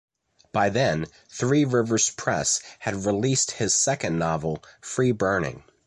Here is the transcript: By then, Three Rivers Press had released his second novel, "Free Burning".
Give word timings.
By 0.51 0.69
then, 0.69 1.05
Three 1.29 1.63
Rivers 1.63 2.09
Press 2.09 2.59
had 2.79 3.05
released 3.05 3.51
his 3.51 3.75
second 3.75 4.17
novel, 4.17 4.63
"Free 4.81 5.11
Burning". 5.11 5.63